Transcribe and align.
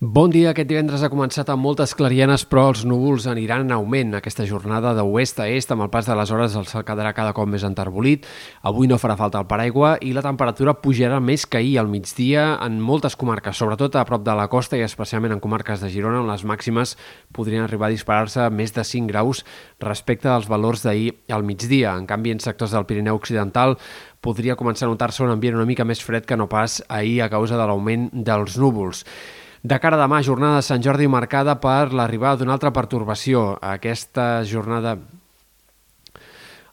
Bon 0.00 0.30
dia. 0.32 0.54
Aquest 0.54 0.70
divendres 0.70 1.02
ha 1.04 1.10
començat 1.12 1.50
amb 1.52 1.60
moltes 1.60 1.92
clarianes, 1.92 2.46
però 2.48 2.70
els 2.70 2.86
núvols 2.88 3.26
aniran 3.28 3.66
en 3.66 3.74
augment. 3.76 4.14
Aquesta 4.16 4.46
jornada 4.48 4.94
d'oest 4.96 5.42
a 5.44 5.48
est, 5.52 5.68
amb 5.74 5.84
el 5.84 5.90
pas 5.92 6.06
de 6.08 6.14
les 6.16 6.30
hores, 6.32 6.54
el 6.56 6.64
cel 6.70 6.86
quedarà 6.88 7.10
cada 7.12 7.34
cop 7.36 7.50
més 7.52 7.66
enterbolit. 7.68 8.24
Avui 8.64 8.88
no 8.88 8.96
farà 8.96 9.18
falta 9.20 9.42
el 9.42 9.44
paraigua 9.50 9.98
i 10.00 10.14
la 10.16 10.22
temperatura 10.24 10.72
pujarà 10.80 11.18
més 11.20 11.44
que 11.44 11.60
ahir 11.60 11.74
al 11.82 11.90
migdia 11.92 12.46
en 12.64 12.78
moltes 12.80 13.12
comarques, 13.12 13.60
sobretot 13.60 13.98
a 14.00 14.06
prop 14.08 14.24
de 14.24 14.38
la 14.38 14.46
costa 14.48 14.78
i 14.80 14.86
especialment 14.86 15.34
en 15.36 15.42
comarques 15.44 15.84
de 15.84 15.90
Girona, 15.92 16.22
on 16.24 16.32
les 16.32 16.46
màximes 16.48 16.96
podrien 17.36 17.66
arribar 17.66 17.90
a 17.90 17.92
disparar-se 17.92 18.48
més 18.48 18.72
de 18.72 18.86
5 18.88 19.12
graus 19.12 19.44
respecte 19.84 20.32
als 20.32 20.48
valors 20.48 20.80
d'ahir 20.86 21.12
al 21.28 21.44
migdia. 21.44 21.92
En 21.92 22.08
canvi, 22.08 22.32
en 22.32 22.40
sectors 22.40 22.72
del 22.72 22.88
Pirineu 22.88 23.20
Occidental 23.20 23.76
podria 24.24 24.56
començar 24.56 24.88
a 24.88 24.94
notar-se 24.94 25.20
un 25.28 25.36
ambient 25.36 25.60
una 25.60 25.68
mica 25.68 25.84
més 25.84 26.00
fred 26.00 26.24
que 26.24 26.40
no 26.40 26.48
pas 26.48 26.80
ahir 26.88 27.20
a 27.20 27.28
causa 27.28 27.60
de 27.60 27.68
l'augment 27.68 28.08
dels 28.16 28.56
núvols. 28.56 29.04
De 29.62 29.76
cara 29.76 29.98
a 29.98 30.00
demà, 30.00 30.22
jornada 30.24 30.56
de 30.56 30.64
Sant 30.64 30.80
Jordi 30.80 31.04
marcada 31.12 31.58
per 31.60 31.92
l'arribada 31.92 32.40
d'una 32.40 32.54
altra 32.56 32.70
pertorbació. 32.72 33.58
Aquesta 33.60 34.40
jornada 34.48 34.94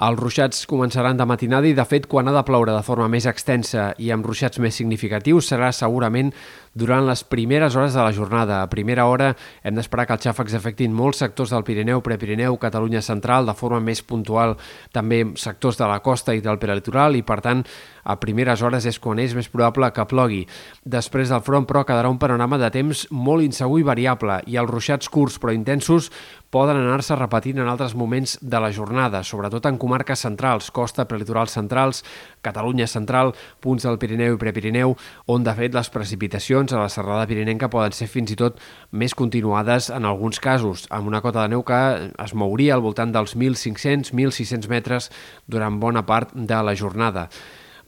els 0.00 0.18
ruixats 0.18 0.64
començaran 0.66 1.18
de 1.18 1.26
matinada 1.28 1.68
i, 1.68 1.74
de 1.76 1.84
fet, 1.84 2.06
quan 2.08 2.28
ha 2.28 2.32
de 2.32 2.42
ploure 2.48 2.72
de 2.72 2.82
forma 2.86 3.10
més 3.12 3.26
extensa 3.28 3.90
i 4.00 4.10
amb 4.14 4.24
ruixats 4.24 4.60
més 4.62 4.74
significatius 4.78 5.50
serà 5.52 5.68
segurament 5.76 6.32
durant 6.72 7.04
les 7.04 7.20
primeres 7.28 7.76
hores 7.76 7.92
de 7.92 8.00
la 8.00 8.12
jornada. 8.16 8.62
A 8.62 8.70
primera 8.72 9.04
hora 9.06 9.34
hem 9.62 9.76
d'esperar 9.76 10.06
que 10.08 10.16
els 10.16 10.24
xàfecs 10.24 10.56
afectin 10.56 10.94
molts 10.96 11.20
sectors 11.20 11.52
del 11.52 11.64
Pirineu, 11.68 12.00
Prepirineu, 12.00 12.56
Catalunya 12.56 13.02
Central, 13.04 13.46
de 13.46 13.54
forma 13.54 13.82
més 13.84 14.00
puntual 14.02 14.56
també 14.92 15.22
sectors 15.36 15.76
de 15.76 15.88
la 15.90 16.00
costa 16.00 16.34
i 16.34 16.40
del 16.40 16.58
prelitoral 16.62 17.18
i, 17.18 17.22
per 17.22 17.42
tant, 17.44 17.64
a 18.02 18.16
primeres 18.18 18.62
hores 18.64 18.86
és 18.88 18.98
quan 18.98 19.20
és 19.22 19.36
més 19.36 19.50
probable 19.52 19.92
que 19.92 20.08
plogui. 20.08 20.42
Després 20.82 21.30
del 21.30 21.44
front, 21.44 21.68
però, 21.68 21.84
quedarà 21.86 22.10
un 22.10 22.18
panorama 22.18 22.58
de 22.58 22.72
temps 22.72 23.06
molt 23.12 23.44
insegur 23.44 23.82
i 23.82 23.86
variable 23.86 24.40
i 24.48 24.56
els 24.56 24.70
ruixats 24.70 25.12
curts 25.12 25.38
però 25.42 25.52
intensos 25.54 26.10
poden 26.52 26.76
anar-se 26.76 27.16
repetint 27.16 27.62
en 27.62 27.70
altres 27.70 27.94
moments 27.96 28.36
de 28.42 28.58
la 28.60 28.68
jornada, 28.76 29.22
sobretot 29.24 29.64
en 29.70 29.78
comarques 29.80 30.20
centrals, 30.26 30.68
costa, 30.70 31.06
prelitoral 31.08 31.48
centrals, 31.48 32.02
Catalunya 32.42 32.88
central, 32.90 33.32
punts 33.62 33.86
del 33.86 33.96
Pirineu 34.02 34.36
i 34.36 34.40
Prepirineu, 34.40 34.92
on 35.32 35.46
de 35.46 35.54
fet 35.56 35.72
les 35.72 35.88
precipitacions 35.94 36.74
a 36.74 36.82
la 36.82 36.90
serrada 36.92 37.24
pirinenca 37.30 37.70
poden 37.72 37.96
ser 37.96 38.10
fins 38.10 38.34
i 38.34 38.36
tot 38.36 38.60
més 38.90 39.14
continuades 39.16 39.88
en 39.94 40.04
alguns 40.04 40.42
casos, 40.42 40.84
amb 40.90 41.08
una 41.08 41.22
cota 41.24 41.46
de 41.46 41.54
neu 41.54 41.64
que 41.64 41.80
es 42.12 42.34
mouria 42.34 42.76
al 42.76 42.84
voltant 42.84 43.14
dels 43.14 43.36
1.500-1.600 43.38 44.68
metres 44.68 45.10
durant 45.46 45.80
bona 45.80 46.04
part 46.04 46.34
de 46.34 46.62
la 46.66 46.76
jornada. 46.76 47.28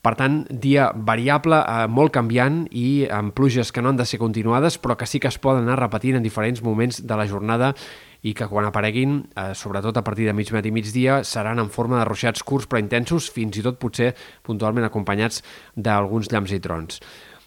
Per 0.04 0.12
tant, 0.20 0.42
dia 0.60 0.90
variable, 0.92 1.62
eh, 1.64 1.86
molt 1.88 2.12
canviant 2.12 2.66
i 2.76 3.06
amb 3.08 3.32
pluges 3.32 3.70
que 3.72 3.80
no 3.80 3.88
han 3.88 3.96
de 3.96 4.04
ser 4.04 4.18
continuades, 4.20 4.76
però 4.76 4.98
que 5.00 5.06
sí 5.08 5.18
que 5.18 5.30
es 5.32 5.38
poden 5.40 5.64
anar 5.64 5.78
repetint 5.80 6.18
en 6.18 6.22
diferents 6.22 6.60
moments 6.62 7.00
de 7.00 7.16
la 7.16 7.24
jornada 7.26 7.72
i 8.20 8.34
que 8.36 8.48
quan 8.48 8.68
apareguin, 8.68 9.22
eh, 9.36 9.54
sobretot 9.54 9.96
a 9.96 10.04
partir 10.04 10.26
de 10.26 10.34
mig 10.34 10.52
matí 10.52 10.68
i 10.68 10.72
migdia, 10.72 11.22
seran 11.24 11.58
en 11.58 11.70
forma 11.70 11.98
de 11.98 12.04
ruixats 12.04 12.42
curts 12.42 12.68
però 12.68 12.80
intensos, 12.80 13.30
fins 13.30 13.56
i 13.56 13.62
tot 13.62 13.78
potser 13.78 14.14
puntualment 14.42 14.84
acompanyats 14.84 15.42
d'alguns 15.74 16.28
llamps 16.32 16.52
i 16.52 16.60
trons. 16.60 17.00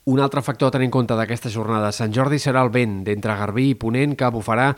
Un 0.07 0.21
altre 0.21 0.39
factor 0.41 0.69
a 0.69 0.71
tenir 0.71 0.85
en 0.87 0.91
compte 0.95 1.15
d'aquesta 1.19 1.49
jornada 1.51 1.89
de 1.89 1.91
Sant 1.91 2.13
Jordi 2.15 2.37
serà 2.39 2.61
el 2.63 2.69
vent 2.71 3.01
d'entre 3.03 3.33
Garbí 3.35 3.65
i 3.73 3.75
Ponent 3.75 4.13
que 4.15 4.29
bufarà 4.31 4.69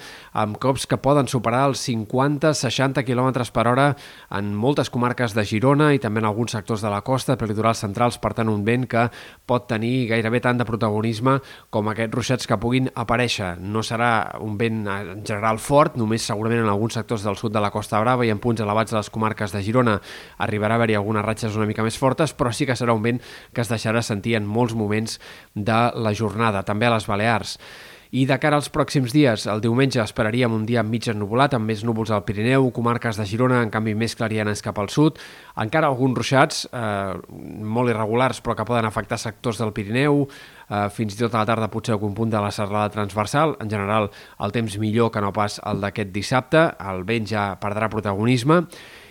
amb 0.42 0.56
cops 0.58 0.88
que 0.90 0.98
poden 0.98 1.28
superar 1.30 1.68
els 1.70 1.84
50-60 1.86 3.04
km 3.06 3.44
per 3.54 3.68
hora 3.70 3.86
en 4.34 4.48
moltes 4.58 4.90
comarques 4.90 5.36
de 5.38 5.44
Girona 5.46 5.92
i 5.94 6.02
també 6.02 6.24
en 6.24 6.26
alguns 6.26 6.56
sectors 6.58 6.82
de 6.82 6.90
la 6.90 7.04
costa, 7.06 7.36
per 7.38 7.46
litorals 7.46 7.84
centrals, 7.86 8.18
per 8.18 8.32
tant 8.40 8.50
un 8.50 8.64
vent 8.66 8.88
que 8.90 9.04
pot 9.46 9.68
tenir 9.70 10.08
gairebé 10.10 10.42
tant 10.42 10.58
de 10.58 10.66
protagonisme 10.66 11.38
com 11.70 11.94
aquests 11.94 12.18
ruixats 12.18 12.50
que 12.50 12.58
puguin 12.58 12.90
aparèixer. 12.96 13.52
No 13.62 13.86
serà 13.86 14.40
un 14.42 14.58
vent 14.58 14.82
en 14.90 15.22
general 15.22 15.62
fort, 15.62 15.94
només 15.94 16.26
segurament 16.26 16.64
en 16.64 16.72
alguns 16.74 16.98
sectors 16.98 17.28
del 17.30 17.38
sud 17.38 17.54
de 17.54 17.62
la 17.62 17.70
Costa 17.70 18.02
Brava 18.02 18.26
i 18.26 18.34
en 18.34 18.42
punts 18.42 18.66
elevats 18.66 18.98
de 18.98 18.98
les 18.98 19.14
comarques 19.14 19.54
de 19.54 19.62
Girona 19.62 20.00
arribarà 20.40 20.74
a 20.74 20.82
haver-hi 20.82 20.98
algunes 20.98 21.30
ratxes 21.30 21.54
una 21.54 21.70
mica 21.70 21.86
més 21.86 22.02
fortes, 22.02 22.34
però 22.34 22.50
sí 22.50 22.66
que 22.66 22.74
serà 22.74 22.98
un 22.98 23.06
vent 23.06 23.22
que 23.54 23.62
es 23.62 23.70
deixarà 23.70 24.02
sentir 24.02 24.34
en 24.42 24.50
molts 24.50 24.74
moments 24.74 25.19
de 25.56 25.80
la 25.96 26.14
jornada, 26.14 26.66
també 26.68 26.90
a 26.90 26.96
les 26.96 27.08
Balears. 27.08 27.58
I 28.10 28.24
de 28.26 28.40
cara 28.42 28.58
als 28.58 28.72
pròxims 28.74 29.12
dies, 29.14 29.44
el 29.46 29.60
diumenge 29.62 30.00
esperaríem 30.02 30.50
un 30.56 30.64
dia 30.66 30.82
mig 30.82 31.06
ennubulat, 31.12 31.54
amb 31.54 31.70
més 31.70 31.84
núvols 31.86 32.10
al 32.10 32.24
Pirineu, 32.26 32.72
comarques 32.74 33.20
de 33.22 33.26
Girona, 33.30 33.60
en 33.62 33.70
canvi 33.70 33.94
més 33.94 34.16
clarianes 34.18 34.64
cap 34.66 34.80
al 34.82 34.90
sud, 34.90 35.20
encara 35.62 35.92
alguns 35.94 36.18
ruixats, 36.18 36.64
eh, 36.74 37.14
molt 37.62 37.94
irregulars, 37.94 38.42
però 38.42 38.56
que 38.58 38.66
poden 38.66 38.90
afectar 38.90 39.20
sectors 39.22 39.62
del 39.62 39.76
Pirineu, 39.78 40.24
eh, 40.26 40.88
fins 40.90 41.14
i 41.14 41.20
tot 41.20 41.36
a 41.36 41.44
la 41.44 41.46
tarda 41.46 41.70
potser 41.70 41.94
algun 41.94 42.16
punt 42.16 42.32
de 42.32 42.42
la 42.42 42.50
serrada 42.50 42.90
transversal. 42.90 43.56
En 43.62 43.70
general, 43.70 44.10
el 44.40 44.52
temps 44.52 44.80
millor 44.80 45.12
que 45.12 45.22
no 45.22 45.32
pas 45.32 45.62
el 45.64 45.80
d'aquest 45.80 46.10
dissabte, 46.10 46.66
el 46.80 47.04
vent 47.04 47.28
ja 47.28 47.60
perdrà 47.62 47.90
protagonisme, 47.90 48.66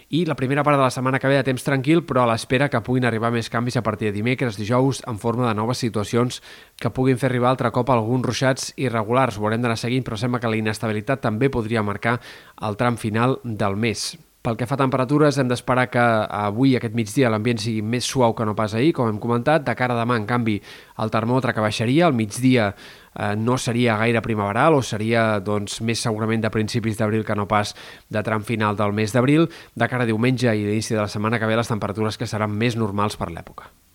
i 0.08 0.24
la 0.24 0.36
primera 0.36 0.62
part 0.64 0.78
de 0.78 0.82
la 0.82 0.91
setmana 0.91 1.19
que 1.20 1.28
ve 1.28 1.36
de 1.36 1.44
temps 1.44 1.64
tranquil, 1.64 2.00
però 2.08 2.22
a 2.22 2.28
l'espera 2.30 2.70
que 2.72 2.80
puguin 2.84 3.04
arribar 3.04 3.28
més 3.34 3.50
canvis 3.52 3.76
a 3.76 3.82
partir 3.84 4.08
de 4.08 4.16
dimecres, 4.16 4.56
dijous, 4.56 5.02
en 5.06 5.19
forma 5.20 5.48
de 5.48 5.54
noves 5.58 5.82
situacions 5.84 6.41
que 6.80 6.92
puguin 6.96 7.20
fer 7.20 7.28
arribar 7.28 7.50
altre 7.52 7.70
cop 7.76 7.92
alguns 7.92 8.24
ruixats 8.24 8.72
irregulars. 8.76 9.36
Ho 9.36 9.44
haurem 9.44 9.60
d'anar 9.60 9.76
seguint, 9.76 10.06
però 10.06 10.16
sembla 10.16 10.41
que 10.41 10.48
la 10.48 10.56
inestabilitat 10.56 11.20
també 11.20 11.52
podria 11.52 11.84
marcar 11.84 12.16
el 12.64 12.80
tram 12.80 12.96
final 12.96 13.36
del 13.44 13.76
mes. 13.76 14.14
Pel 14.38 14.56
que 14.56 14.69
fa 14.70 14.78
a 14.78 14.80
temperatures, 14.80 15.36
hem 15.36 15.48
d'esperar 15.50 15.88
que 15.92 16.00
avui, 16.00 16.76
aquest 16.78 16.94
migdia, 16.96 17.28
l'ambient 17.28 17.58
sigui 17.60 17.82
més 17.82 18.06
suau 18.08 18.32
que 18.38 18.46
no 18.48 18.54
pas 18.56 18.72
ahir, 18.72 18.94
com 18.96 19.10
hem 19.10 19.19
comentat. 19.20 19.66
De 19.66 19.75
cara 19.76 19.92
a 19.92 19.98
demà, 19.98 20.16
en 20.16 20.25
canvi, 20.30 20.54
el 21.02 21.12
termòmetre 21.12 21.52
que 21.52 21.64
baixaria, 21.64 22.06
al 22.06 22.16
migdia 22.16 22.70
eh, 23.19 23.34
no 23.37 23.59
seria 23.59 23.99
gaire 23.99 24.23
primaveral 24.25 24.79
o 24.79 24.83
seria 24.83 25.41
doncs, 25.45 25.81
més 25.83 26.01
segurament 26.01 26.45
de 26.45 26.53
principis 26.55 26.99
d'abril 26.99 27.27
que 27.27 27.37
no 27.37 27.49
pas 27.51 27.75
de 28.09 28.23
tram 28.23 28.47
final 28.47 28.79
del 28.79 28.95
mes 28.97 29.12
d'abril. 29.12 29.51
De 29.75 29.91
cara 29.91 30.06
a 30.06 30.11
diumenge 30.11 30.55
i 30.55 30.65
l'inici 30.65 30.95
de 30.95 31.03
la 31.03 31.11
setmana 31.11 31.39
que 31.39 31.51
ve, 31.51 31.59
les 31.59 31.75
temperatures 31.75 32.19
que 32.19 32.31
seran 32.31 32.55
més 32.55 32.79
normals 32.79 33.19
per 33.19 33.31
l'època. 33.34 33.73